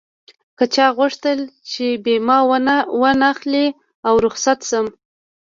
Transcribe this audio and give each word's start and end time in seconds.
که 0.57 0.65
چا 0.75 0.87
غوښتل 0.97 1.39
چې 1.71 1.85
بيمه 2.05 2.37
و 3.01 3.03
نه 3.21 3.27
اخلي 3.33 3.67
او 4.07 4.13
رخصت 4.25 4.59
شم. 4.69 4.85